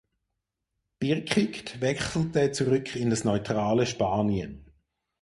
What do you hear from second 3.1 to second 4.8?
das neutrale Spanien.